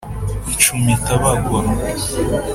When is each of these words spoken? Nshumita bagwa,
Nshumita 0.55 1.13
bagwa, 1.21 1.59